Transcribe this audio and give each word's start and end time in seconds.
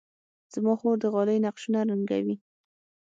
زما 0.53 0.73
خور 0.79 0.95
د 1.01 1.05
غالۍ 1.13 1.37
نقشونه 1.45 1.79
رنګوي. 1.89 2.35